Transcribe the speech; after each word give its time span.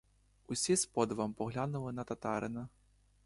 Усі 0.47 0.75
з 0.75 0.85
подивом 0.85 1.33
поглянули 1.33 1.93
на 1.93 2.03
татарина. 2.03 2.69